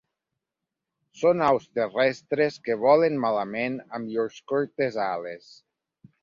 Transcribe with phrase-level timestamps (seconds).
[1.23, 5.55] Són aus terrestres que volen malament amb llurs curtes ales.